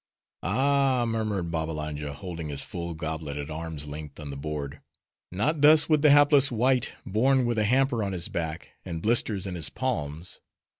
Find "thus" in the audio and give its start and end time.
5.61-5.87